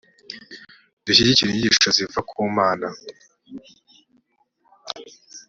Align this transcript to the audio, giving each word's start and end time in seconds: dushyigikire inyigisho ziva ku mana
dushyigikire 1.05 1.47
inyigisho 1.51 1.89
ziva 1.95 2.19
ku 2.29 2.37
mana 2.57 2.87